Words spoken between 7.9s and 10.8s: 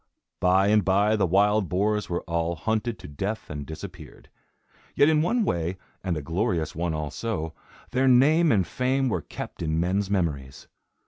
their name and fame were kept in men's memories.